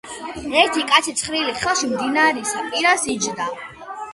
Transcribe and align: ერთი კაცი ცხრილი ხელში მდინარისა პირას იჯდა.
ერთი 0.61 0.85
კაცი 0.91 1.13
ცხრილი 1.19 1.53
ხელში 1.59 1.91
მდინარისა 1.91 2.65
პირას 2.73 3.07
იჯდა. 3.17 3.53